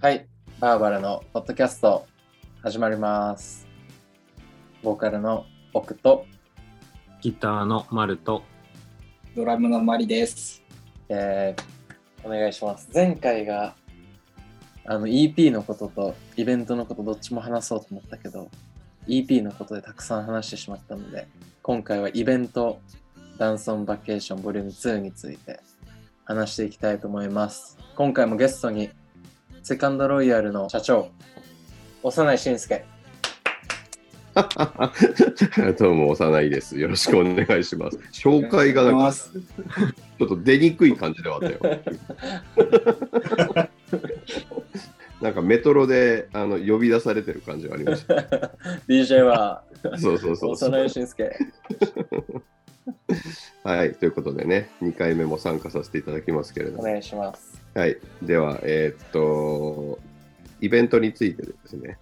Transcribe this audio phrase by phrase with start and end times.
[0.00, 0.28] はい、
[0.60, 2.06] バーバラのポッドキャスト
[2.62, 3.66] 始まります。
[4.80, 5.44] ボーカルの
[5.74, 6.24] 奥と、
[7.20, 8.44] ギターのマルと、
[9.34, 10.62] ドラムのマリです。
[11.08, 11.78] えー
[12.24, 12.88] お願いします。
[12.94, 13.74] 前回が
[14.84, 18.48] あの EP のこととイベントのことどっちも話そうと思ったけど、
[19.08, 21.26] EP のことでたくさん話してしまったので、
[21.60, 22.80] 今回はイベント
[23.36, 25.58] ダンソンバケーションボリューム2について
[26.24, 27.76] 話していきたいと思います。
[27.96, 28.90] 今回もゲストに
[29.68, 31.10] セカンドロイヤルの社長、
[32.02, 32.86] 幼い慎介。
[35.78, 36.78] どうも、幼いです。
[36.78, 37.98] よろしくお願いします。
[38.10, 39.12] 紹介がなん。
[39.12, 41.60] ちょっと出にくい感じではあったよ。
[45.20, 48.14] なんかメトロであの呼び出されてる感じがありました。
[48.88, 49.64] DJ は
[49.98, 51.36] そうそうそう幼い慎介。
[53.64, 56.80] はい、ということでね、2回目も参加させていただきますけれども。
[56.80, 57.60] お願いします。
[57.74, 59.98] はい、では、えーっと、
[60.60, 61.98] イベントについてですね。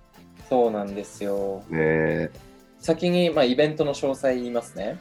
[0.48, 1.62] そうなんですよ。
[1.68, 2.30] ね
[2.78, 4.98] 先に、まあ、イベントの詳細言いますね。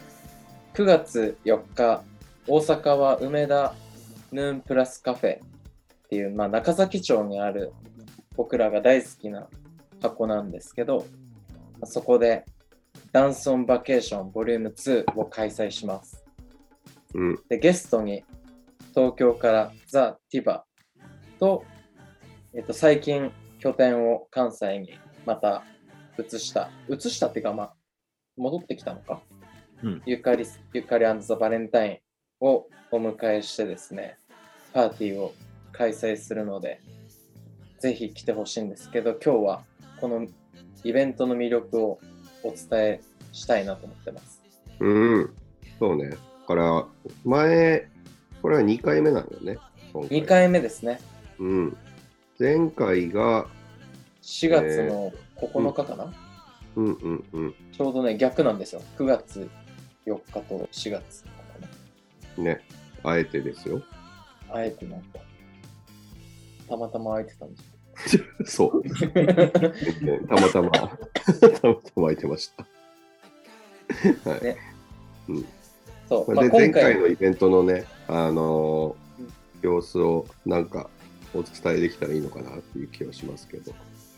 [0.73, 2.03] 9月4日、
[2.47, 3.73] 大阪は梅田
[4.31, 5.39] ヌーンプラスカフェっ
[6.09, 7.71] ていう、まあ、中崎町にある
[8.35, 9.47] 僕らが大好きな
[10.01, 11.05] 箱なんですけど、
[11.83, 12.45] そこで
[13.11, 16.23] ダンスオンバケーションボリューム2を開催します。
[17.13, 18.23] うん、で、ゲストに
[18.95, 20.63] 東京からザ・ティバ
[21.37, 21.65] と、
[22.53, 23.29] えっと、最近
[23.59, 25.65] 拠点を関西にまた
[26.17, 27.73] 移した、移したっていうか、まあ、
[28.37, 29.21] 戻ってきたのか、
[29.83, 32.01] うんゆかり、ゆかりザ・バレンタイ
[32.41, 34.17] ンをお迎えしてですね、
[34.71, 35.33] パーティーを
[35.73, 36.79] 開催するので、
[37.79, 39.63] ぜひ来てほしいんですけど、今日は
[39.99, 40.25] この
[40.85, 41.99] イベントの魅力を
[42.43, 43.01] お伝え
[43.33, 44.41] したいなと思ってます。
[44.79, 45.35] うん、
[45.79, 46.11] そうね。
[46.11, 46.87] だから、
[47.25, 47.89] 前、
[48.45, 49.57] これは2回目なんだよね。
[49.91, 50.99] 今回2回目ですね。
[51.39, 51.77] うん。
[52.39, 53.47] 前回が、
[54.21, 56.13] 4月の9日かな、
[56.75, 57.55] うんうんうん。
[57.75, 58.83] ちょうどね、逆なんですよ。
[58.99, 59.49] 9月
[60.05, 61.25] 4日と4月。
[62.37, 62.61] ね、
[63.03, 63.81] あえてですよ。
[64.51, 65.17] あえてなんか、
[66.69, 67.57] たまたま空いてたんで
[68.05, 68.83] す そう。
[70.29, 70.89] たまたま、 たま
[71.49, 72.51] たま空いてまし
[74.23, 74.29] た。
[74.29, 74.43] はい。
[74.43, 74.57] ね
[75.29, 75.45] うん
[76.09, 79.35] そう、まあ、前今回回のイベントのね、あのーうん
[79.65, 80.89] 様子をなんか
[81.33, 83.73] お伝えできたらいいのかなっていう気はしますけど。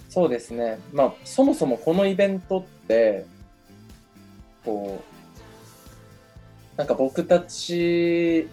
[0.10, 0.80] そうですね。
[0.94, 3.26] まあ、そもそもこのイベントって、
[4.64, 5.02] こ
[6.76, 8.48] う、なんか僕たち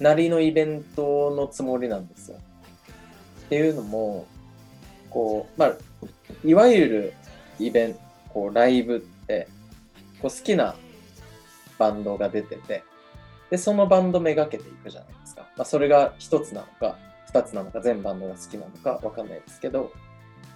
[0.00, 2.38] なりのイベントのつもりなんですよ。
[3.46, 4.26] っていうのも、
[5.10, 5.74] こう、まあ、
[6.44, 7.12] いわゆる
[7.58, 9.48] イベント、こう、ライブって、
[10.20, 10.74] こう好きな
[11.78, 12.84] バンドが出てて、
[13.50, 15.42] で、そのバンドめがけていくじゃないですか。
[15.56, 19.92] まあ、それが一つなのか、二つなのか、全バンドが好きなのかわかんないですけど、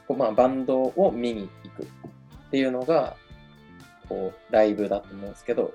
[0.06, 1.86] こうまあ、バンドを見に行くっ
[2.50, 3.16] ていうのが、
[4.08, 5.72] こう、ライブだと思うんですけど、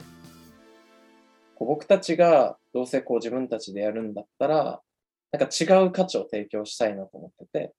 [1.55, 4.81] こう僕たちがどうせこう自分たちでやるんだったら、
[5.31, 7.73] なんか違う価値を提供したいなと思ってて、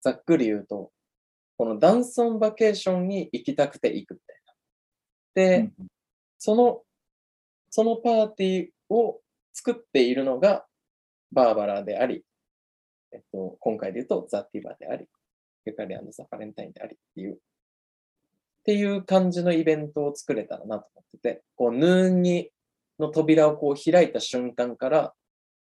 [0.00, 0.92] ざっくり言うと、
[1.56, 4.33] このダンソンバケーションに行きたくて行くみた。
[5.34, 5.70] で、
[6.38, 6.82] その、
[7.70, 9.20] そのパーティーを
[9.52, 10.64] 作っているのが
[11.32, 12.24] バーバラであり、
[13.12, 15.06] えっと、今回で言うとザ・ティバであり、
[15.66, 17.36] ユカリザ・バレンタインでありっていう、っ
[18.64, 22.50] ていう感じのイベントを作れたらなと思ってて、こう、ヌーンに、
[22.98, 25.14] の扉をこう開いた瞬間から、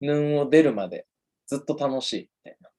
[0.02, 1.08] ヌーンを出るまで
[1.47, 2.70] ずっと楽しいみたいな。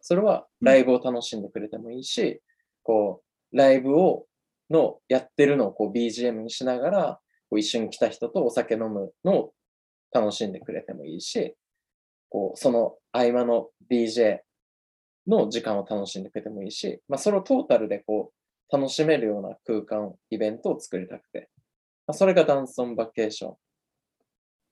[0.00, 2.40] それはライブを楽しんでくれてもいいし、
[2.82, 3.22] こ
[3.52, 4.26] う、ライブを、
[4.70, 7.20] のやってるのをこう BGM にしながら、
[7.50, 9.52] こう一緒に来た人とお酒飲むのを
[10.12, 11.56] 楽しんでくれてもいいし、
[12.28, 14.40] こう、その合間の DJ
[15.26, 18.32] の時間を楽しんでくれてもいいし、まあ、それをトータルでこ
[18.70, 21.48] う、楽しめるような空間、イベントを作りたくて、
[22.06, 23.56] まあ、それがダンソンバケーション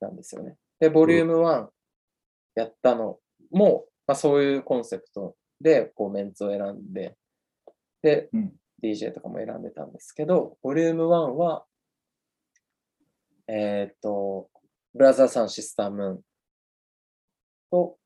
[0.00, 0.56] なんですよね。
[0.80, 1.68] で、ボリューム1
[2.56, 3.18] やったの
[3.50, 7.16] も、まあ、そういうコンセプトで、こう、メンツを選んで、
[8.02, 8.52] で、うん
[8.82, 11.64] DJ とかも選んでたんですけど、ボリューム1は、
[13.48, 14.50] えーっと、
[14.94, 16.20] ブラザーサンシスタームーン
[17.70, 17.98] と、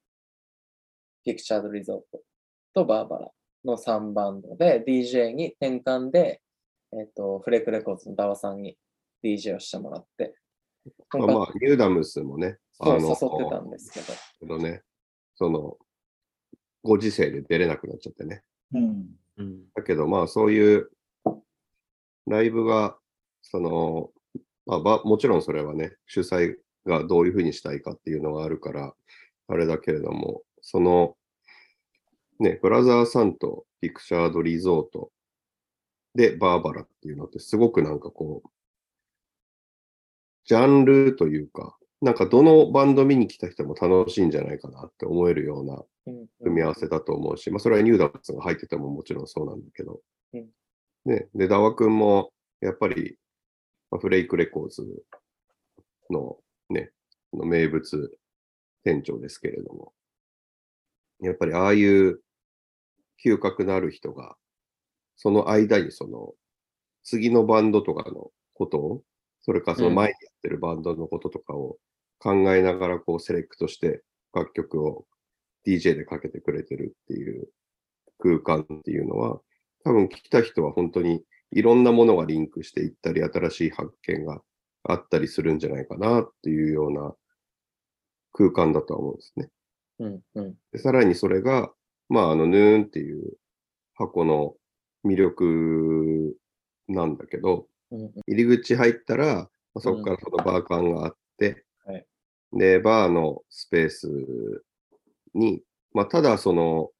[1.24, 2.22] ピクチャードリゾート
[2.74, 3.30] とバーバラ
[3.64, 6.40] の3バンドで、DJ に転換で、
[6.92, 8.76] えーっと、フレークレコーズのダワさんに
[9.22, 10.34] DJ をしてもらって、
[11.12, 14.06] まあ、まあ、ニューダムスもね、そうあの誘ってたんですけど、
[14.40, 14.82] けどね、
[15.34, 15.76] その、
[16.82, 18.42] ご時世で出れなくなっちゃってね。
[18.72, 19.19] うん。
[19.74, 20.90] だけど、まあ、そういう
[22.26, 22.96] ライブが、
[23.42, 24.10] その、
[24.66, 26.56] まあ、ばもちろんそれはね、主催
[26.86, 28.94] がどういうふうにしたいかっていうのがあるから、
[29.48, 31.16] あれだけれども、その、
[32.38, 35.10] ね、ブラザーさんとピクチャードリゾート
[36.14, 38.48] でバーバラっていうのってすごくなんかこう、
[40.44, 50.00] ジャンルというか、なんかどのバンド見に来た人も楽しいんじゃないかなって思えるようなうん組み合わせだと思うし、まあそれはニューダンスが入っててももちろんそうなんだけど、
[50.32, 50.48] うん。
[51.04, 53.18] ね、で、ダワ君もやっぱり、
[53.90, 54.82] まあフレイクレコーズ
[56.10, 56.38] の
[56.70, 56.90] ね、
[57.34, 58.18] の名物
[58.82, 59.92] 店長ですけれども、
[61.20, 62.20] やっぱりああいう
[63.22, 64.36] 嗅覚のある人が、
[65.16, 66.32] その間にその
[67.04, 69.02] 次のバンドとかのことを、
[69.42, 71.76] それからその前にやってるバンドのこととかを
[72.20, 74.02] 考えながらこうセレクトして
[74.32, 75.06] 楽曲を
[75.66, 77.48] DJ でかけてくれてるっていう
[78.18, 79.40] 空間っていうのは、
[79.84, 81.22] 多分来た人は本当に
[81.52, 84.40] いろんなものがリンクしていったり、新しい発見が
[84.84, 87.14] あったりするんじゃないかなっていうような
[88.32, 89.48] 空間だとは思うんですね。
[89.98, 90.54] うんうん。
[90.72, 91.72] でさらにそれが、
[92.08, 93.34] まあ、あの、ヌーンっていう
[93.94, 94.54] 箱の
[95.04, 96.36] 魅力
[96.88, 99.34] なんだけど、入り口入ったら、
[99.74, 101.16] まあそこからそのバーカンがあっ
[102.52, 104.08] で、バーのスペース
[105.34, 105.62] に、
[105.92, 106.90] まあ、ただその、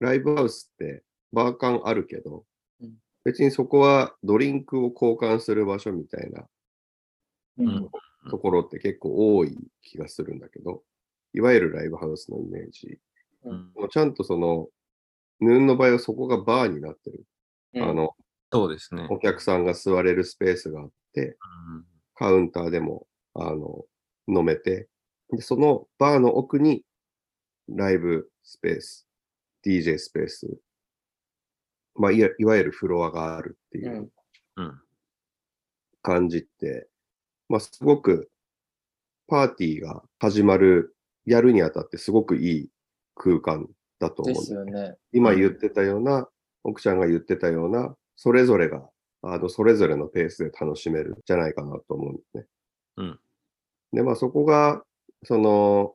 [0.00, 2.44] ライブハウスってバーカンあるけど、
[2.80, 2.94] うん。
[3.24, 6.44] 別にそこはドリンクを交換する場所みたいな
[7.58, 7.90] うん。
[8.30, 10.82] ところって結構多い気がするんだけど、
[11.34, 12.98] いわゆるライブハウスのイメージ。
[13.44, 13.72] うん。
[13.90, 14.68] ちゃんとその、
[15.40, 17.24] ヌーンの場合はそこがバーになってる。
[17.74, 17.82] うん。
[17.82, 18.14] あの、
[18.52, 19.06] そうですね。
[19.10, 21.36] お客さんが座れるスペースがあって、
[21.70, 21.84] うん。
[22.14, 23.84] カウンターでも、あの、
[24.36, 24.88] 飲めて、
[25.30, 26.84] で、そのバーの奥に、
[27.68, 29.06] ライブスペース、
[29.64, 30.48] DJ スペース、
[31.94, 34.10] まあ、いわいわゆるフロアがあるっていう
[36.02, 36.88] 感じって、
[37.48, 38.30] まあ、すごく、
[39.28, 42.68] パーティーが始まる、やるにあたってすごくいい
[43.14, 43.68] 空間
[43.98, 44.96] だと思でうんだすよね。
[45.12, 46.28] 今言ってたような、
[46.64, 48.88] 奥ちゃんが言ってたような、それぞれが、
[49.22, 52.46] あの、それぞれのペースで楽しめるんじゃないかなと思うんですね。
[52.96, 53.20] うん。
[53.92, 54.82] で、まあそこが、
[55.24, 55.94] その、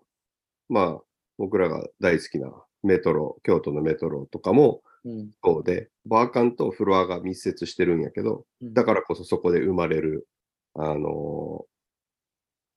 [0.69, 1.01] まあ、
[1.37, 2.51] 僕らが大好きな
[2.83, 5.31] メトロ、京都のメトロとかもうん。
[5.43, 8.73] そうで、バーカンとフロアが密接してるんやけど、うん。
[8.73, 10.27] だからこそそこで生まれる、
[10.75, 11.65] あの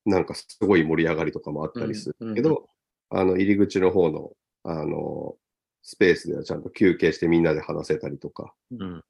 [0.06, 2.68] なんかすごい盛り上がりとかもあったりするけど、
[3.10, 4.30] あの、入り口の方の、
[4.64, 5.36] あの
[5.82, 9.04] スペースではちゃんと休憩してみんなで話せたりとか、うん。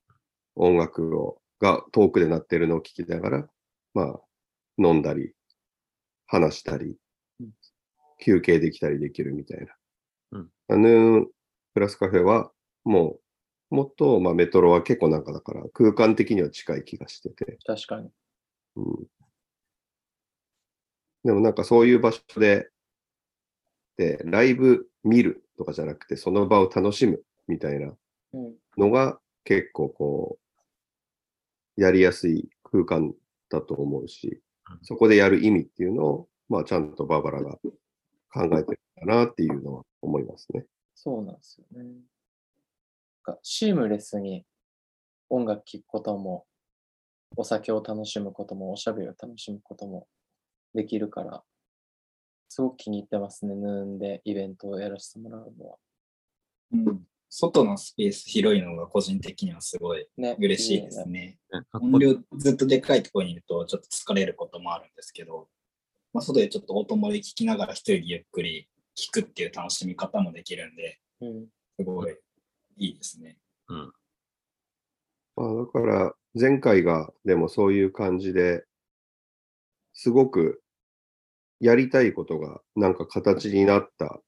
[0.56, 3.48] 音楽をが遠くで鳴ってるのを聞きながら、
[3.92, 4.20] まあ、
[4.78, 5.34] 飲んだり、
[6.30, 6.96] 話したり
[7.40, 7.50] うん、
[8.22, 9.66] 休憩できたりできるみたいな。
[10.32, 11.28] うんヌーン
[11.74, 12.52] プラスカフェは、
[12.84, 13.18] も
[13.70, 18.10] う、もっと、まあ、メトロは結構なんかだから、空間的には近い気がしてて、確かに。
[18.76, 19.06] うん。
[21.24, 22.70] でもなんかそういう場所で、
[23.96, 27.92] で、ライブ見るとかじゃなくて、その場を楽しむみたいな
[28.32, 30.38] うんのが結構こ
[31.76, 33.12] う、やりやすい空間
[33.48, 34.40] だと思うしうん、
[34.82, 37.52] そこでやる意味っていうのを、まあちゃんとバーバラが
[38.32, 40.64] 考えてるかなっていうのは思いますね。
[40.94, 41.84] そうなんですよね。
[41.84, 44.44] なんかシームレスに
[45.28, 46.46] 音楽聴くことも、
[47.36, 50.08] お酒を楽しむことも、おしゃべりを楽しむことも
[50.74, 51.42] できるから、
[52.48, 55.76] すごく気に入ってますね、ヌーンでイベントをやらせてもらうのは。
[56.72, 61.38] うん外のスペース広いのが個人的にはすごいね、嬉しいですよね。
[61.52, 61.62] ね。
[61.72, 65.48] 音量ずっとでかいところにいるとちょっと疲れることもあるんですけど、
[66.12, 68.68] まあ、外でちょっと音漏れ聞きながら一人でゆっくり
[68.98, 71.46] 聞くっていう楽しみ方もできるんで、うん。
[71.78, 72.16] すごい
[72.78, 73.38] いいですね。
[73.68, 73.92] うん
[75.36, 78.64] まあだから前回がでもそういう感じで、
[79.92, 80.62] すごく
[81.60, 84.20] やりたいことがなんか形になった、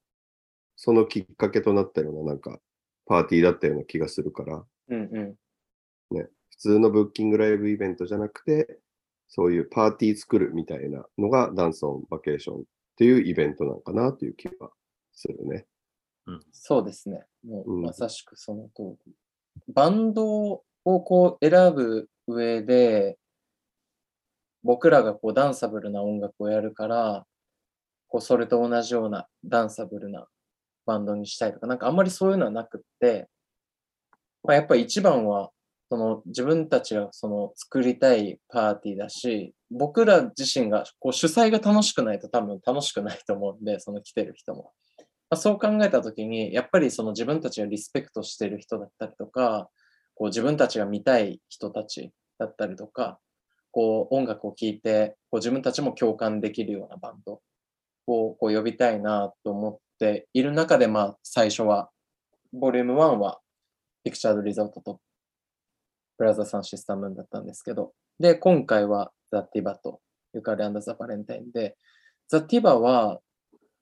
[0.75, 2.59] そのきっかけとなったようななんか
[3.13, 5.35] パーティーだったような気がするから、うんうん。
[6.49, 8.79] 普通のブッキングライブイベントじゃなくて、
[9.27, 12.63] そういうパーティー作るみたいなのがダンスオンバケーションっ
[12.95, 14.71] ていうイベントなのかなという気が
[15.11, 15.67] するね。
[16.51, 17.23] そうですね。
[17.45, 19.13] もううんまさしくその通り。
[19.67, 23.19] バンドをこう選ぶ上で、
[24.63, 27.27] 僕らがこうダンサブルな音楽をやるから、
[28.07, 30.27] こうそれと同じようなダンサブルな
[30.85, 33.27] バンドにしたいとか、なんかあんまりそういうのはなくって、
[34.43, 35.51] まあ、やっぱり一番は、
[35.89, 44.73] その自分たちがその作りたいパーティーだし、僕ら自身がこう主催が楽しくないと多分楽しくないと思うんで、その来てる人も。
[45.29, 49.69] まあ、そう考えたときに、やっぱりその自分たちがリスペクトしてる人だったりとか、
[50.15, 53.19] こう自分たちが見たい人たちだったりとか、
[53.71, 57.41] こう音楽を聴いて、こう自分たちも共感できるようなバンド
[58.07, 61.89] をこう呼びたいなと思っっている中で、まあ、最初は、
[62.51, 63.39] ボリューム1は、
[64.03, 64.99] ピクチャードリゾートと、
[66.17, 70.01] ブラザーサンシスタムンだったんですけど、で、今回は、ザ・ティバと、
[70.33, 71.75] ユカリアンダ・ザ・バレンタインで、
[72.27, 73.19] ザ・ティバは、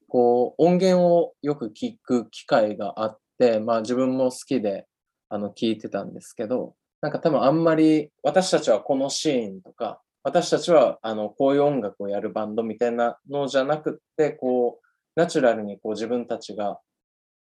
[0.08, 4.86] こう、音源をよく聞く機会があって、まあ自分も好きで、
[5.30, 14.81] あの、聞いてたんですけど、なんか多分あんまり、私たちはこのシーンとか、私たちは、あの、こういう音楽をやるバンドみたいなのじゃなくって、こう、
[15.16, 16.80] ナチュラルにこう自分たちが、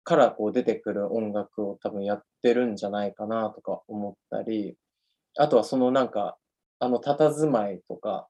[0.05, 4.77] からこう出てくる音楽を多分やってるんじゃないかなとか思ったり、
[5.37, 6.39] あとはそのなんか、
[6.79, 8.29] あの、佇まいとか、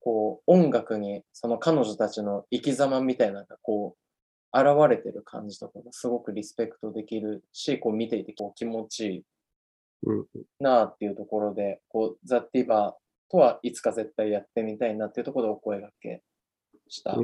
[0.00, 9.24] こう、音楽にその彼女たちの生き様みたいなのがこう、現れてる感じとかがすごくリスペクトできるし、こう見ていてこう気持ちいい
[10.60, 16.22] なあっていうところで、こう、ザ・ティバーとはいつか絶対やってみたいなっていうところでお声掛け
[16.88, 17.16] した。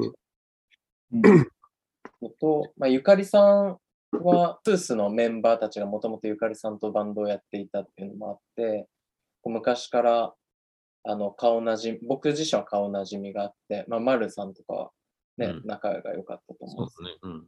[2.23, 3.79] のと、まあ、ゆかりさん
[4.13, 8.89] は、トゥースのメンバーたちがもともとゆかりさんとバンドをやっていたっていうのもあって、
[9.43, 10.35] こう昔から
[11.05, 14.91] あの顔なじみ、僕自身は顔なじみがあって、まあ、丸さんとかは
[15.37, 17.31] ね、うん仲が良かったと思ですそううんですね。
[17.31, 17.45] うん。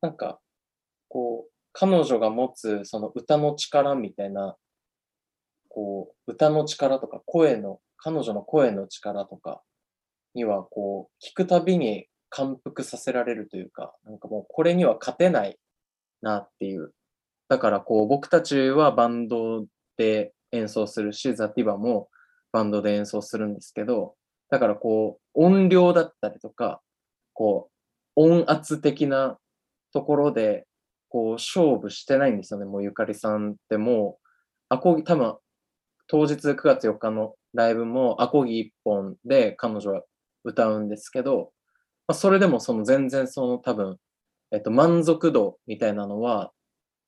[0.00, 0.40] なんか、
[1.08, 4.56] こう、彼女が持つその歌の力みたいな、
[5.68, 9.62] こう、歌の力とか声の、彼女の声の力とか
[10.34, 15.58] には、こう、聞くたびに感服させられるというか、なんかもうこれには勝てない
[16.20, 16.92] なっていう。
[17.48, 19.64] だからこう、僕たちはバンド
[19.96, 22.10] で演奏するし、ザ・ティバも
[22.52, 24.16] バンドで演奏するんですけど、
[24.50, 26.82] だからこう、音量だったりとか、
[27.32, 27.70] こ
[28.16, 29.38] う、音圧的な
[29.94, 30.66] ところで、
[31.08, 32.66] こう、勝負してないんですよね。
[32.66, 34.26] もうゆかりさんってもう、
[34.68, 35.38] アコギ、多分、
[36.06, 40.02] 当日9月4日のライブもアコギ一本で彼女は
[40.44, 41.52] 歌うんですけど、
[42.08, 43.96] まあ、それでもその全然その多分、
[44.52, 46.52] えっと、満足度みたいなのは、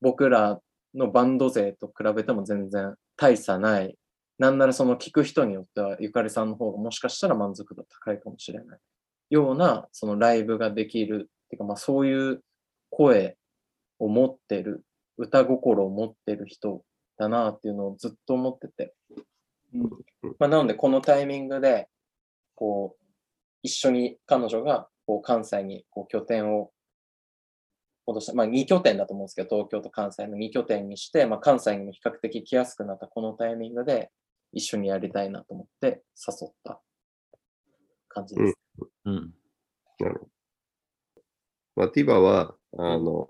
[0.00, 0.60] 僕ら
[0.94, 3.96] のバンド勢と比べても全然大差ない。
[4.38, 8.78] なんならその聞く人によっては、ゆかりさんの方がもしかしたら満足度高いかもしれない。
[9.30, 11.30] ような、そのライブができる。
[11.46, 12.42] っていうか、まあそういう
[12.90, 13.36] 声
[13.98, 14.84] を持ってる、
[15.16, 16.82] 歌心を持ってる人
[17.16, 18.94] だなっていうのをずっと思ってて。
[19.74, 19.90] うん
[20.38, 21.88] まあなので、このタイミングで、
[22.54, 22.97] こう、
[23.68, 26.70] 一緒に彼女が、こう、関西にこう拠点を
[28.06, 28.34] 戻した。
[28.34, 34.10] まあ2拠点だと思うんですけど、東京と関西の2拠点にして、まあ関西にも比較的来やすくなったこのタイミングで、
[34.52, 36.80] 一緒にやりたいなと思って誘った
[38.08, 38.54] 感じです。
[39.04, 39.34] うん。
[40.00, 40.28] なるほど。
[41.76, 43.28] まあ、ティバは、あの、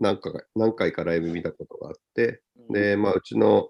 [0.00, 3.68] 何回か何回かライブ見たことがあって、で、まあ、うちの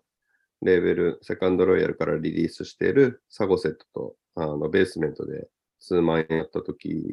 [0.63, 5.49] レーベル、セカンドロイヤルからリリースしているサゴセットと、あの、ベースメントで
[5.87, 7.05] 数万円やった時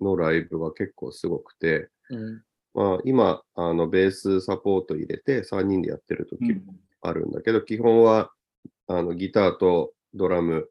[0.00, 2.42] のライブは結構すごくて、うん、
[2.74, 8.32] まあ、今、あの、ベースサポート入れて3人でやってる時もあるんだけど、基本は、
[8.88, 10.68] あの、ギターとドラム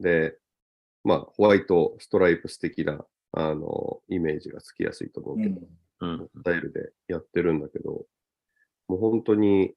[0.00, 0.36] で、
[1.04, 5.60] まあ、ホワイトストライプス的な、あの、イメージがつきやすいと思うけど、
[6.00, 6.28] うん。
[6.34, 8.04] スタイルでやってるんだけど、
[8.88, 9.74] もう本当に、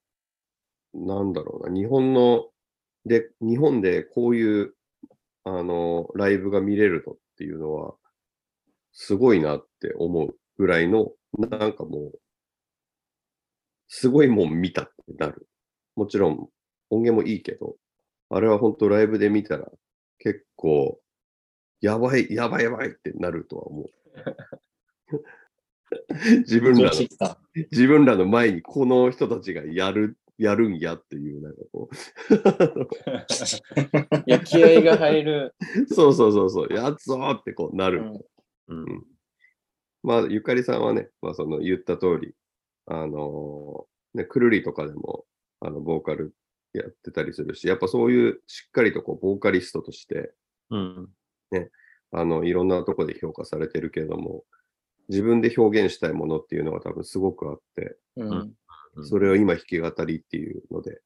[0.94, 2.48] なんだろうな、日本の、
[3.06, 4.74] で、日本でこういう、
[5.56, 7.94] あの、ライブが見れるのっていうのは、
[8.92, 12.18] すごいなって思うぐらいの、なんかもう、
[13.88, 15.48] すごいもん見たってなる。
[15.96, 16.48] もちろん、
[16.90, 17.76] 音源もいいけど、
[18.30, 19.70] あれは本当ライブで見たら、
[20.18, 21.00] 結構、
[21.80, 23.86] やばい、やばいやばいってなるとは思う。
[26.40, 27.08] 自分らの
[27.70, 31.90] 自分らの前にこの人たちがやる、やるんやっていう、なんかこ
[34.26, 35.54] いや、気合が入る。
[35.82, 38.02] う、 そうそうそうそう、やっぞーってこうなる。
[38.02, 38.20] うん
[38.68, 39.06] うん。
[40.02, 42.34] まあ、ゆかりさんはね、まあ、その言った通り、
[42.86, 45.24] あのーね、くるりとかでも、
[45.60, 46.34] あの、ボーカル
[46.72, 50.32] やってたりするし、やっぱそういうしっかりとこう、ボーカリストとして、
[50.70, 51.08] うん。
[52.12, 54.44] あの、いろんなとこで評価されてるけれども、
[55.08, 58.54] 自分で表現したいものっていうのが多分すごくあって、うんうん
[59.04, 61.00] それを今弾き語りっていうので、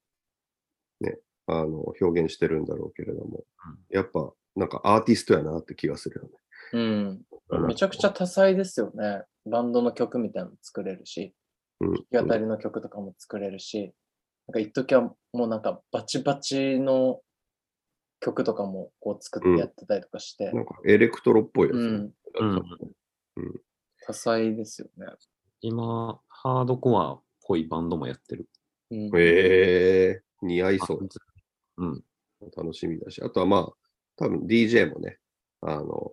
[1.01, 3.45] ね、あの、表現してるんだろうけれども、
[3.91, 6.31] やっぱ、なんかアーティストやなって気がするよね。
[6.73, 7.67] うん。
[7.67, 9.23] めちゃくちゃ多彩ですよね。
[9.47, 11.35] バンドの曲みたいなの作れるし、
[11.81, 11.93] うん。
[12.11, 13.93] 弾き語りの曲とかも作れるし、
[14.49, 17.21] なんか一時はもうなんかバチバチの
[18.21, 21.83] 曲とかもこう作ってやってたりとかして、なんかエレクトロっぽいやつね。
[22.41, 22.57] うん
[23.37, 23.61] うん
[24.05, 25.07] 多彩ですよね。
[25.61, 28.49] 今、ハードコアっぽいバンドもやってる。
[28.91, 31.09] うんええ似合いそう。
[31.79, 32.05] うん。
[32.57, 33.23] 楽しみだし。
[33.23, 33.73] あとはまあ、
[34.17, 35.19] 多分 DJ もね、
[35.61, 36.13] あの、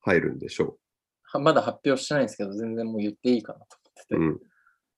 [0.00, 0.78] 入るんでしょ
[1.24, 4.14] はまだ発表してないんですけど、全然もう言っていいかなと思ってて。
[4.16, 4.40] うん。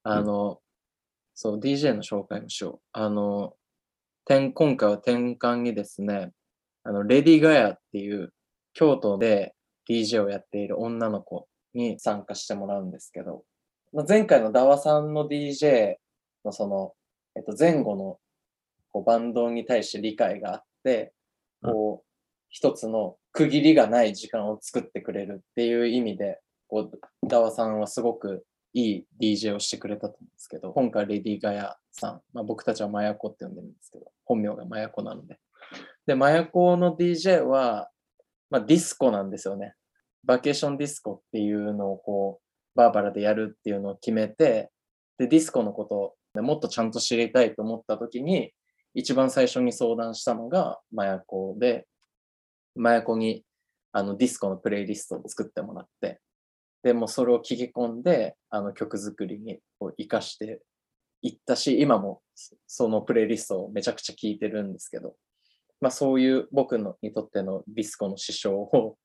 [0.03, 0.61] あの、
[1.35, 2.89] そう、DJ の紹介もしよう。
[2.93, 3.55] あの、
[4.25, 6.33] 転今回は転換にですね、
[6.83, 8.33] あの、レディガヤっていう
[8.75, 9.55] 京都で
[9.89, 13.43] DJ をやっている女の子に参加してもらうんですけど、まあ、
[14.05, 15.97] 前回のダワさんの DJ
[16.45, 16.93] のその、
[17.37, 18.19] えっと、前後の
[18.93, 21.13] こうバンドに対して理解があって、
[21.63, 22.07] こう、
[22.49, 35.39] 一つの区切りがない時間を作ってくれるっていう意味で、こう、ダワさんはすごくいい DJ をしてくれたと思うんですけど、今回レディガヤさん、まあ、僕たちはマヤコって呼んでるんですけど、本名がマヤコなので。
[36.07, 37.91] で、マヤコの DJ は、
[38.51, 39.75] まあ、ディスコなんですよね。
[40.25, 42.46] バケーションディスコっていうのをこう、
[42.77, 44.71] バーバラでやるっていうのを決めて、
[45.19, 45.95] で、ディスコのこと
[46.41, 48.53] をもっとちゃんと知りたいと思った時に、
[48.95, 51.87] 一番最初に相談したのがマヤコで、
[52.75, 53.45] マヤコに
[53.93, 56.21] あのディスコのプレイリストを作ってもらって、
[56.83, 60.61] でもそれを聞き込んで、あの曲作りにこう活かして
[61.23, 62.21] いったし、今も
[62.67, 65.17] そのプレイリストをめちゃくちゃ聞いてるんですけど、
[65.81, 68.97] まあそういう僕のにとってのディスコの師匠を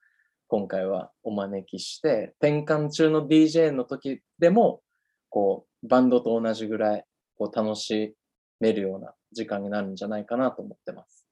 [0.51, 4.81] 今回はお招きして、転換中の DJ の時でも、
[5.29, 7.05] こう、バンドと同じぐらい
[7.37, 8.13] こう楽し
[8.59, 11.25] めるような時間になるんじゃないかなと思ってます。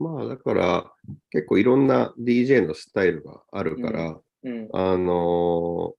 [0.00, 0.92] まあだから
[1.30, 4.68] 結構いろんな DJ のスタイルがあるから、うん。
[4.72, 5.98] あのー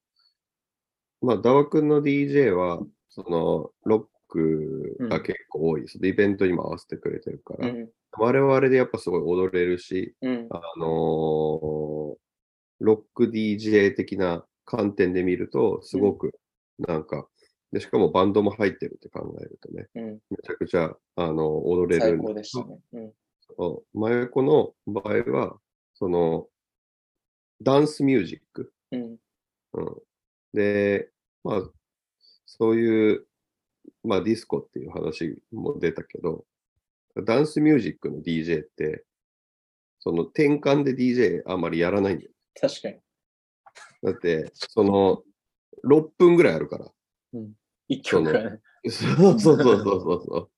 [1.22, 6.00] まあ、ダワ君の DJ は、その、ロックが結構多いです。
[6.00, 7.90] で、イベントにも合わせてくれてるから、うん。
[8.18, 10.48] 我々でやっぱすごい踊れるし、うん。
[10.52, 12.20] あのー
[12.80, 16.34] ロック DJ 的な観点で見ると、すごく、
[16.80, 17.28] なんか、
[17.72, 20.06] で、しかもバンドも入ってるって考えるとね、うん。
[20.30, 22.80] めちゃくちゃ、あの、踊れ最るん高でしたね。
[22.94, 23.14] うん。
[23.58, 25.60] そう真横の場合は、
[25.94, 26.48] その、
[27.62, 28.74] ダンスミュージック。
[28.92, 29.18] うん。
[29.74, 29.98] うん、
[30.54, 31.12] で、
[31.44, 31.70] まあ、
[32.46, 33.26] そういう、
[34.04, 36.46] まあディスコっていう話も出たけど、
[37.16, 39.04] ダンスミュージックの DJ って、
[40.00, 42.32] その転換で DJ あんまりやらないんだよ。
[42.60, 43.00] 確かに。
[44.04, 45.24] だって、その、
[45.86, 46.92] 6分ぐらいあるから。
[47.88, 48.60] 一曲がね。
[48.90, 50.52] そうそうそうそうそうそう。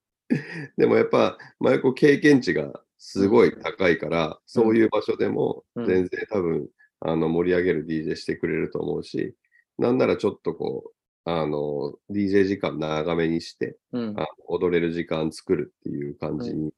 [0.77, 9.35] でもやっぱ、真横経験値がすごい高いから、そういう場所でもうん全然多分、あの盛り上げる DJ してくれると思うし、
[9.79, 14.19] なんならちょっとこう、あの、DJ 時間長めにして、うん。
[14.19, 16.73] あ踊れる時間作るっていう感じに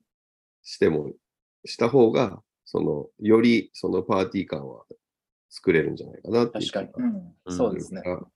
[0.64, 1.12] しても、
[1.66, 4.84] した方が、その、よりそのパーティー感は
[5.50, 7.06] 作れるんじゃないかなっていう確かに。
[7.06, 7.36] うん。
[7.46, 8.02] うんそうですね。
[8.02, 8.28] だから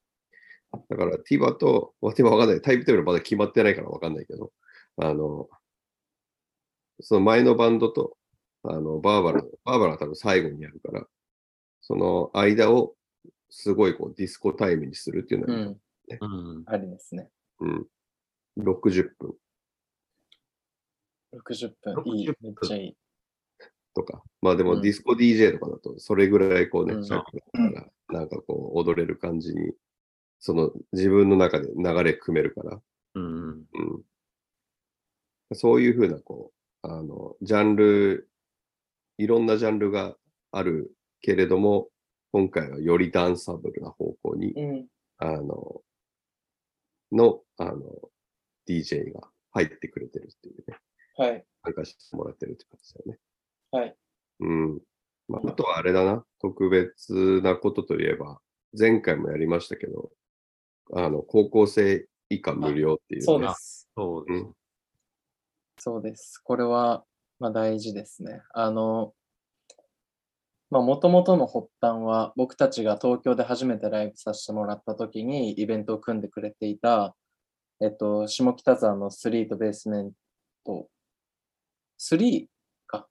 [0.89, 2.62] だから、ティバと、まあティバわかんない。
[2.62, 4.52] タイプテーブルまだ決まってないからわかんないけど、
[4.98, 5.50] あの、
[7.02, 8.17] その前のバンドと、
[8.63, 11.08] あの、バーバラ、バーバラは多分最後にやるから、
[11.82, 12.96] その間を
[13.50, 15.78] すごいこうディスコタイムにするっていうのは、うん。
[16.22, 16.63] うん。
[16.67, 17.30] ありですね。
[17.60, 17.88] うん、
[18.58, 19.36] 60分
[21.34, 22.17] 60分。
[22.17, 22.36] いい60。
[22.41, 22.98] めっちゃいい。
[23.93, 27.02] とか、まあでうんもディスコ DJ とかだと、それぐらいこうね、うん
[28.10, 29.74] なんかこう踊れる感じに、
[30.39, 32.82] その自分の中で流れ組めるから、
[33.15, 33.50] うん。
[33.50, 34.02] うん
[35.54, 36.52] そういうふうな、こ
[36.84, 38.30] う、あの、ジャンル、
[39.17, 40.17] いろんなジャンルが
[40.52, 40.91] ある
[41.22, 41.88] けれども、
[42.34, 44.88] 今回はよりダンサブルな方向に、うん。
[45.20, 45.82] あの、
[47.12, 47.82] の、あの、
[48.67, 50.78] DJ が入ってくれてるっていうね、
[51.17, 51.46] はい。
[51.63, 53.20] 参加してもらってるって感じだよね。
[53.72, 53.98] はい。
[54.39, 54.82] うん。
[55.28, 58.39] まあ、あとはあれだな、特別なことといえば、
[58.78, 60.12] 前回もやりましたけど、
[60.93, 63.26] あの、高校生以下無料っていう、ね。
[63.26, 63.89] そうです。
[63.96, 64.43] そうです。
[64.43, 64.54] うん。
[65.80, 66.39] そうです。
[66.43, 67.06] これは、
[67.39, 68.41] まあ大事ですね。
[68.54, 69.13] あの、
[70.69, 77.15] まあもともとの発端は、僕たちが東京で初めてライブさせてもらった時にイベントを組んでくれていた、
[77.82, 80.12] えっと、下北沢のスリートベースメン
[80.65, 80.89] ト、
[81.99, 82.47] 3
[82.86, 83.08] か。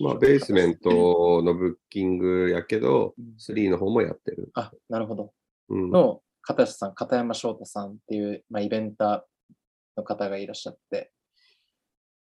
[0.00, 4.50] まあ、ベースメントのブッキングやけどうん、3の方もやってる。
[4.54, 5.32] あ、なるほど。
[5.68, 5.90] うん。
[5.90, 9.22] の片下さん、片山翔太さんっていう、まあ、イベンター
[9.96, 11.12] の方がいらっしゃって、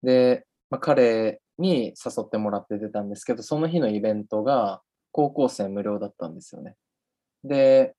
[0.03, 6.76] で、まあ、彼に誘ってもらって出たんですけど、その日のイベントが高校生無料だったんですよね。
[7.43, 7.96] で、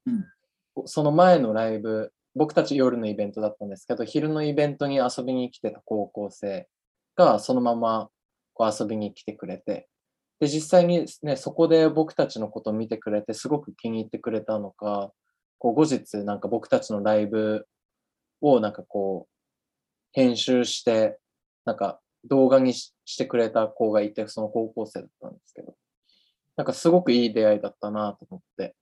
[0.85, 6.69] その前のライブ、僕たち夜のイベントだったんですけど、昼のイベントに遊びに来てた高校生
[7.17, 8.11] がそのまま
[8.55, 9.89] こう遊びに来てくれて、
[10.41, 15.13] で、実際にね、そこで僕たちのことを見てくれて、すごく気に入ってくれたのか、
[15.59, 17.67] こう後日なんか僕たちのライブ
[18.41, 19.33] をなんかこう、
[20.13, 21.19] 編集して、
[21.65, 25.75] なんか動画にしてくれた子がいて、その高校生だったんですけど、
[26.57, 28.75] なんかすごくいい出会いだったなと思って。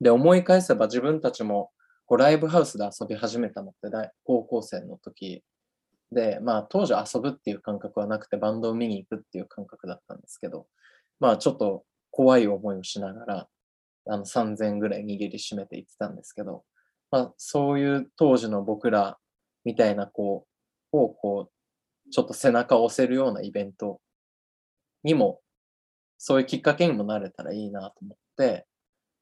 [0.00, 1.70] で、思い返せば自分たちも
[2.06, 5.42] こうライブハウスで遊び始めたのって高校生の時。
[6.10, 10.66] で、まあ当時遊ぶっていう感覚はなくてバンドを見に行くっていう感覚だったんですけど、
[11.20, 13.48] まあちょっと怖い思いをしながら、
[14.08, 16.64] あの3000ぐらい握りしめて行ってたんですけど、
[17.10, 19.18] まあそういう当時の僕ら
[19.64, 20.46] みたいなこ
[20.92, 21.52] う、をこう、
[22.10, 24.00] ちょっと背中を押せるようなイベント
[25.02, 25.40] にも、
[26.18, 28.66] そういうきっかけにもなれたらいいなと思って、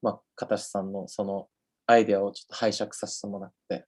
[0.01, 1.47] まあ、かたしさんのその
[1.87, 3.85] アイデアをちょっと拝借させてもらって、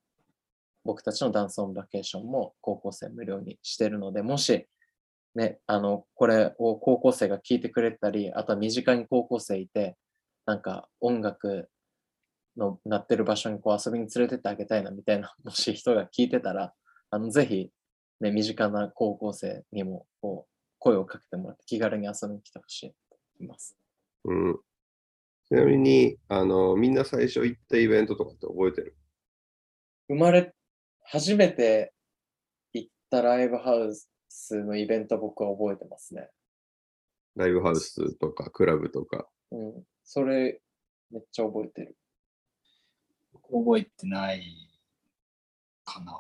[0.83, 4.67] 僕たちのダンスオンバケーションも高校生無料にしてるので、もし、
[5.35, 9.95] ね、あの、これを高校生が聞いてくれたり、あとは身近に高校生いて、
[10.45, 11.69] なんか音楽
[12.57, 16.73] のなってる場所にこう遊びに連れてってあげたいなみたいな、もし人が聞いてたら、
[17.09, 17.71] あの、ぜひ、
[18.23, 23.77] ね、身近な高校生にも、こう、声をかけてもらって気軽に遊びに来てほしいと思います。
[24.23, 24.59] うん。
[25.47, 28.95] ちなみに、あの、みんな最初行ったイベントとかって覚えてる？
[30.07, 30.53] 生まれ、
[31.03, 31.93] 初めて
[32.73, 33.93] 行ったライブハウ
[34.29, 36.29] スのイベント僕は覚えてますね。
[37.35, 39.27] ライブハウスとかクラブとか。
[39.51, 39.83] うん。
[40.03, 40.61] それ、
[41.11, 41.97] めっちゃ覚えてる。
[43.51, 44.43] 覚えてない
[45.85, 46.19] かな。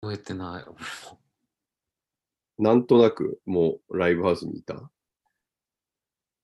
[0.00, 2.62] 覚えてない。
[2.62, 4.90] なんとなくもうライブハウスにいた？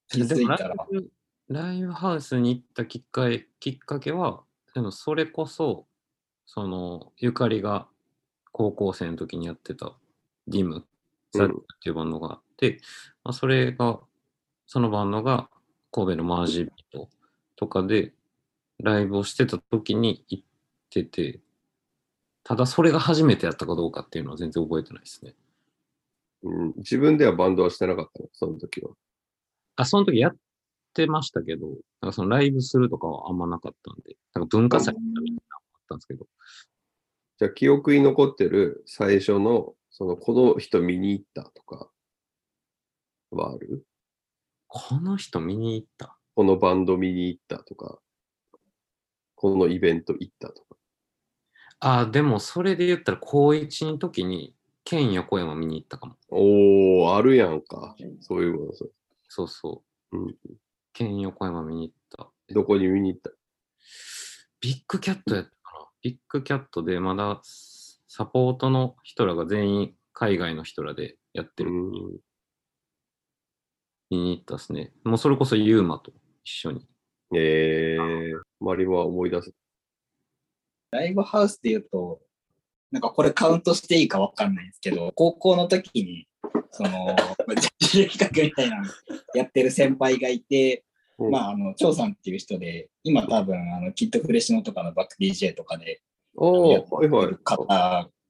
[0.08, 1.10] 気づいたらでもライブ
[1.48, 4.42] ライブハウスに行ったきっかけきっかけは、
[4.74, 5.86] でもそれこそ、
[6.46, 7.86] その、ゆかりが
[8.50, 9.92] 高校生の時にやってた
[10.46, 10.86] ディム、
[11.32, 11.48] ザ・っ
[11.82, 12.80] ていうバンドがあって、
[13.24, 14.00] まあ、それが、
[14.66, 15.48] そのバンドが
[15.92, 17.08] 神戸のマージービート
[17.56, 18.12] とかで
[18.82, 20.44] ライブをしてた時に行っ
[20.90, 21.40] てて、
[22.44, 25.34] ただそれが初めてやったかどうかっていうのは全然覚えてないですね。
[26.42, 28.90] うん、自分ではバンドはしてなかったの、その時は。
[29.76, 30.36] あ、その時やっ
[30.92, 31.68] てましたけど、
[32.02, 36.26] なんかそのライブするとかはあんまなかったんで、なんか文化祭みたいなのがあったんですけど、
[37.38, 41.88] じゃあ記憶に残ってる最初の、その、この人見に行ったとか
[43.30, 43.86] はある？
[44.68, 46.18] この人見に行った？
[46.34, 47.98] このバンド見に行ったとか、
[49.34, 50.73] このイベント行ったとか。
[51.86, 56.16] あ、でもそれで言ったら高一の時に、県横山見に行ったかも。
[56.30, 57.94] おー、あるやんか。
[58.20, 58.72] そういうもの。
[58.72, 58.92] そう
[59.28, 60.18] そうそう。
[60.18, 60.34] うん、
[60.92, 62.30] 県横山見に行った。
[62.54, 63.30] どこに見に行った？
[64.60, 65.86] ビッグキャットやったかな。
[66.02, 71.70] ビッグキャットでまだサポートの人らが全員海外の人らでやってる。
[71.70, 71.92] うん。
[74.10, 74.92] 見に行ったですね。
[75.04, 76.12] もうそれこそユーマと
[76.44, 76.86] 一緒に。
[77.34, 79.52] えー、マリモは思い出す。
[80.94, 82.20] ライブハウスで言うと、
[82.92, 86.28] なんかこれカウントしていいかわかんないんですけど、高校の時に、
[86.70, 87.16] その、
[87.80, 88.84] 自主企画みたいなの
[89.34, 90.84] やってる先輩がいて、
[91.18, 96.00] うんまあ、あの、張さんっていう人で、今多分、あの、キットフレッシュのとかのバック DJ とかで
[96.36, 97.38] おやっー、はいはいてる。
[97.42, 97.66] 方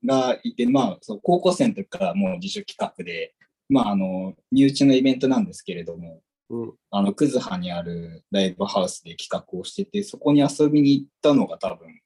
[0.06, 3.34] がいて、まあ、そう高校生の時からもう自主企画で、
[3.68, 12.00] まあ、あの、身内のイベントなんですけれども、うん、あの、クズハにあるライブハウスで企画をしてて、そこに遊びに行ったのが多分、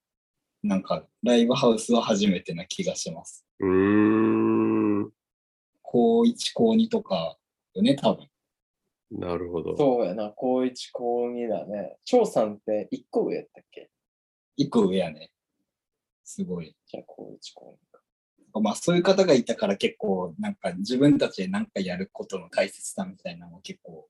[0.62, 3.44] なんか、ライブハウスは初めてな気がします。
[3.61, 5.11] うーん、
[5.83, 7.38] 高1、高2とか
[7.75, 8.29] よね、多分。
[9.11, 9.77] なるほど。
[9.77, 11.97] そうやな、高1、高2だね。
[12.05, 13.90] 張さんって1個上やったっけ？
[14.57, 15.31] 一個上やね。
[16.25, 16.75] すごい。
[16.87, 18.03] じゃあ高1、高2か。
[18.61, 24.09] まあそういう方がいたから結構なんか自分たちで何かやることの大切さみたいなのを結構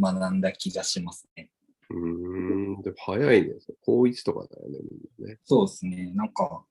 [0.00, 1.50] 学んだ気がしますね。
[1.90, 3.54] うーん、でも早いね。
[3.84, 4.78] 高1とかだよね、
[5.18, 5.38] みんなね。
[5.44, 6.12] そうですね。
[6.14, 6.64] なんか、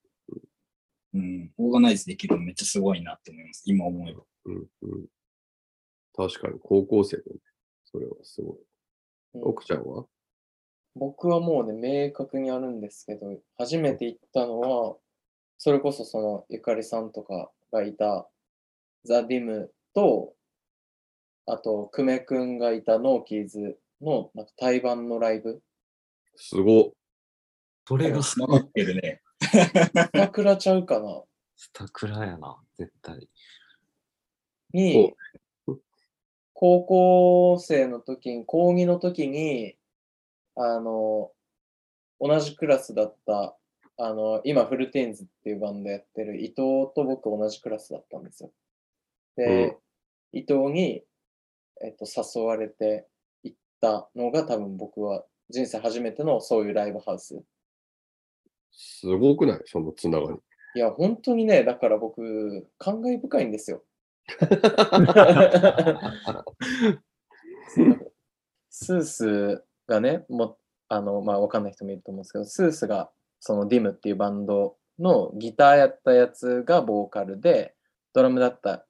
[1.13, 3.63] うん、オーガナイズできるのめっちゃすごいなって思います。
[3.65, 4.23] 今思えば。
[4.45, 5.05] うん、うん。
[6.15, 7.39] 確かに、高校生でね。
[7.85, 8.55] それはすごい。
[8.55, 8.61] うん
[9.43, 10.05] 奥ちゃんは？
[10.95, 14.97] 僕はもうね、明確にあるんですけど、初めて行ったのは、
[15.59, 18.27] それこそそのゆかりさんとかがいた
[19.03, 20.33] ザ・ディムと、
[21.45, 25.61] あと、久米くんがいたノーキーズのなんか対バンのライブ？
[26.35, 26.91] すごっ。
[27.87, 29.21] それがつながってるね。
[30.15, 31.23] 桜ちゃうかな
[31.55, 33.29] スタクラやな、絶対。
[34.73, 35.13] に、
[36.53, 39.75] 高校生の時に、高2の時に、
[40.55, 41.31] あの、
[42.19, 43.57] 同じクラスだった、
[43.97, 48.51] あの、今、フルテインズっていうバンドやってる伊藤と僕同じクラスだったんですよ。
[49.35, 49.77] で、
[50.33, 51.03] 伊藤に、
[51.81, 53.16] えっと、誘われて行
[53.77, 57.41] ったのが多分僕は人生初めてのそういうライブハウス。
[58.71, 59.61] すごくない？
[59.65, 60.37] そのつながり。
[60.75, 63.83] いや、本当にね、だから僕、感慨深いんですよ。
[68.69, 70.57] スースがね、も
[70.89, 73.09] あの、まあ、わかんない人もいると思うんですけど、スースが
[73.39, 77.73] そのディムっていうバンドのギターやったやつがボーカルで、
[78.13, 78.85] ドラムだった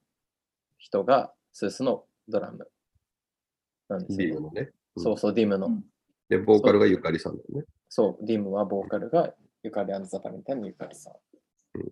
[0.77, 2.67] 人がスースのドラム
[3.89, 4.25] なんですよ、ね。
[4.25, 4.61] ディムのね。
[4.95, 5.67] うんそうそう、ディムの。
[5.67, 5.83] うん
[6.29, 7.65] で、ボーカルがゆかりさんだよね。
[7.89, 11.13] そう、ディムはボーカルがゆかり and the バレンタインのゆかりさん。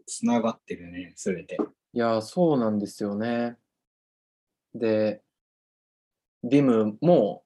[0.06, 1.58] つながってるね、すべて。
[1.94, 3.58] いやー、そうなんですよね。
[4.74, 5.22] で、
[6.44, 7.44] ディムも、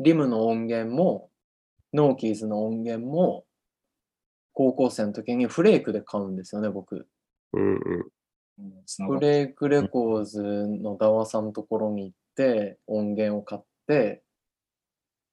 [0.00, 1.30] ディムの音源も、
[1.92, 3.46] ノーキーズの音源も、
[4.52, 7.06] 高校生の時に FLAKE で買うんですよね、僕。
[7.52, 9.06] うんうん。
[9.06, 14.22] FLAKE RECORDS のダワさんのところに行って、音源を買って、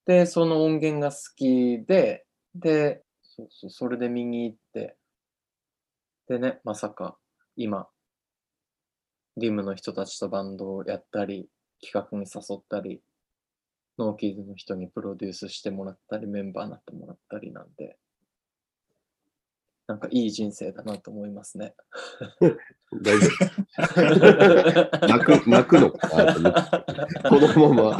[0.06, 4.98] で、その音源が好きで、で、そうそうそれで見に行って、
[6.28, 7.18] でね、まさか
[7.56, 7.88] 今、
[9.38, 11.50] ディムの人たちとバンドをやったり、
[11.82, 13.02] 企画に誘ったり、
[13.98, 17.98] ノーキーズの人にプロデュースしてもらったり、メンバーになってもらったりなんで、
[19.94, 21.76] なんかいい人生だなと思いますね。
[23.00, 25.06] 大丈夫。
[25.08, 28.00] 泣く、泣くのかなと思ってこのま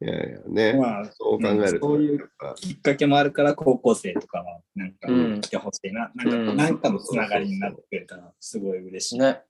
[0.00, 6.10] いやいやね、まあ、そう考えると、そういうきっかけもあるから、高校生とかは、なんかうん来てほしいな。
[6.16, 9.18] なんか、うんなんかのつながりになってくれたら、すごい嬉しい。
[9.20, 9.42] ね。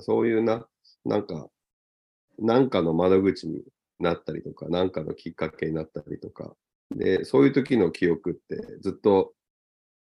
[0.00, 0.66] そういうな、
[1.04, 1.48] なんか、
[2.40, 3.62] なんかの窓口に
[4.00, 6.56] なったりとか、なんかのきっかけになったりとか、
[6.90, 9.34] で、そういう時の記憶ってずっと、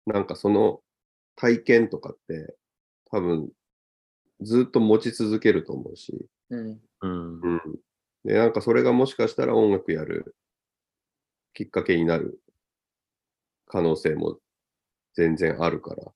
[0.05, 0.81] なんかその
[1.35, 2.55] 体験とかって、
[3.11, 3.49] 多分、
[4.41, 6.81] ずっと持ち続けると思うし、うん。
[7.01, 7.41] うん。
[7.41, 7.61] うん。
[8.23, 10.35] で、なんかそれがもしかしたら音楽やる
[11.53, 12.39] きっかけになる
[13.65, 14.39] 可能性も
[15.13, 16.11] 全然あるから、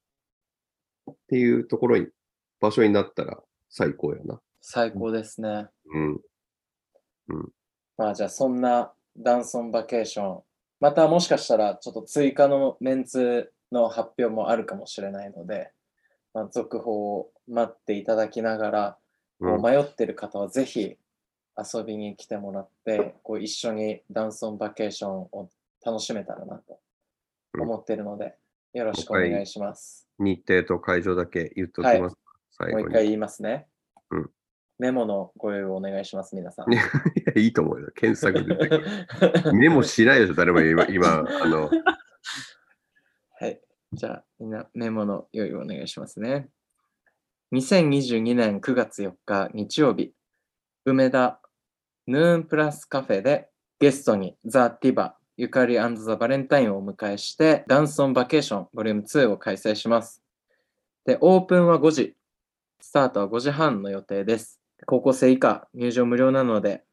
[1.11, 2.07] っていうところに、
[2.59, 4.39] 場所になったら最高やな。
[4.61, 5.67] 最高ですね。
[5.93, 6.21] うん。
[7.97, 10.41] まあじゃあそんなダンソンバケーション、
[10.79, 15.71] またもしかしたらちょっと追加のメンツの発表もあるかもしれないので、
[16.33, 18.97] まあ、続報を待っていただきながら、
[19.39, 20.95] うん迷ってる方はぜひ
[21.57, 25.49] 遊びに来てもらって、こう一緒にダンソンバケーションを
[25.85, 26.79] 楽しめたらなと
[27.59, 28.35] 思ってるので、
[28.73, 30.07] よろしくお願いします。
[30.17, 32.15] 日程と会場だけ言っときます。
[32.51, 32.83] 最後に。
[32.83, 33.67] もう一回言いますね。
[34.11, 34.29] うん
[34.83, 36.67] メモのご用意をお願いします、皆さん。
[36.73, 36.83] いや
[37.37, 37.89] いいと思うよ。
[37.95, 39.53] 検索で。
[39.53, 41.69] メモしないでしょ、誰も今、 今あの、
[43.39, 43.61] はい。
[43.93, 46.49] じゃあ、みんなメモの用意をお願いしますね。
[47.53, 50.13] 2022年9月4日日曜日、
[50.83, 51.39] 梅田
[52.07, 60.21] ヌーンプラスカフェでゲストにザ・ティバ、ゆかりザ・バレンタインをお迎えして、ダンソンバケーションボリューム2を開催します。
[61.05, 62.17] で、オープンは5時、
[62.81, 64.59] スタートは5時半の予定です。
[64.85, 66.83] 高校生以下入場無料なので、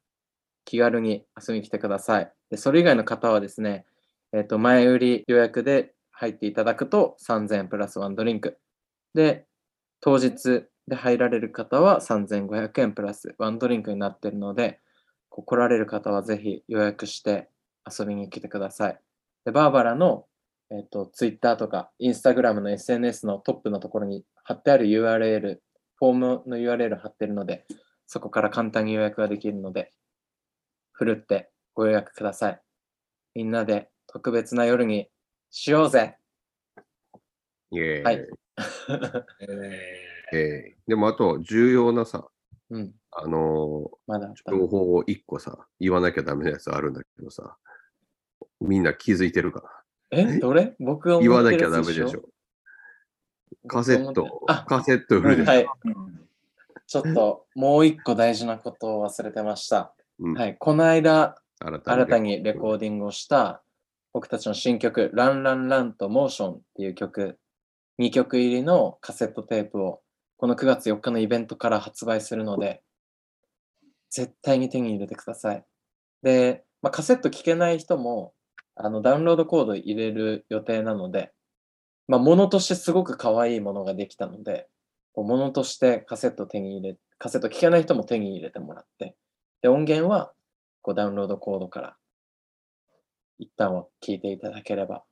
[0.65, 2.33] 気軽に遊びに来てください。
[2.51, 3.87] でそれ以外の方はですね、
[4.33, 8.59] えっ、と、前売り予約で入っていただくと3000円プラスワンドリンク。
[9.15, 9.47] で、
[10.01, 14.81] 当日で入られる方は3500円プラスワンドリンクになっているので、
[15.29, 17.49] こう来られる方はぜひ予約して
[17.89, 19.01] 遊びに来てください。
[19.45, 20.27] で、バーバラの、
[20.71, 25.59] えっと Twitter とか Instagram の SNS のトップのところに貼ってある URL、
[26.01, 27.67] フォームの URL 貼ってるので、
[28.07, 29.93] そこから簡単に予約ができるので、
[30.93, 32.63] ふるってご予約ください。
[33.35, 35.09] みんなで特別な夜に
[35.51, 36.17] しようぜ。
[37.71, 38.03] イエーイ。
[38.03, 38.27] はい。
[40.33, 40.89] ええー。
[40.89, 42.27] でも、あと、重要なさ、
[42.71, 47.57] うん、あのまだ情報を一個さ、言わなきゃダメなやつあるんだけどさ、
[48.61, 49.85] みんな気づいてるか？
[50.13, 50.75] え、どれ？
[50.79, 52.29] 僕がな言わなきゃダメでしょ。
[53.63, 55.51] 僕カセットあ、、カセット売るでしょ。
[55.53, 55.67] はい。
[56.87, 59.93] ちょっともう一個大事なことを忘れてました。
[60.19, 60.57] うんはい。
[60.59, 63.63] この間、新新たにレコーディングをした
[64.13, 67.39] 僕たちの新曲、ランランランとモーションっていう曲、
[67.99, 70.01] 2曲入りのカセットテープを
[70.37, 72.83] この9月4日のイベントから発売するので、
[74.11, 75.65] 絶対に手に入れてください。
[76.23, 78.33] で、まあ、カセット聴けない人も
[78.75, 81.33] あのダウンロードコード入れる予定なので、
[82.11, 84.69] まあ、物としてすごく可愛いものができたので、
[85.13, 89.15] こう物としてカセット手に入れ、カセット聴けない人も手に入れてもらって、
[89.63, 90.33] で、音源は
[90.83, 91.97] こうダウンロードコードから
[93.39, 95.05] 一旦は聞いていただければ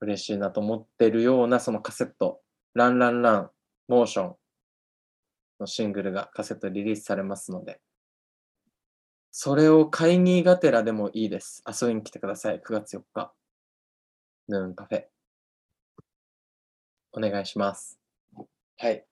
[0.00, 2.40] 嬉しいなと思ってるようなそのカセット、
[2.74, 3.50] ランランラン、
[3.88, 4.34] モーション
[5.58, 7.80] のシングルがカセットリリースされますので、
[9.30, 11.64] それを買いにがてらでもいいです。
[11.66, 12.60] 遊びに来てください。
[12.60, 13.32] 9月4日。
[14.48, 15.21] ヌーンカフェ。
[17.12, 17.98] お願いします。
[18.78, 19.04] はい。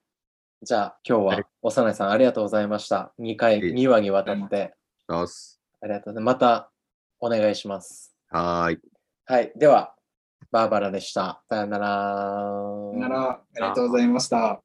[0.63, 3.13] じゃあ今日は幼いさんありがとうございました。
[3.19, 4.75] 2回、いえ2話にわたって。
[5.81, 6.35] ありがとうございます。
[6.35, 6.71] また
[7.21, 8.15] お願いします。
[8.29, 8.81] はーい。
[9.25, 9.53] はい。
[9.57, 9.95] では、
[10.51, 11.43] バーバラでした。
[11.49, 11.87] さよなら。
[11.87, 11.93] さ
[12.93, 14.61] よなら、ありがとうございました。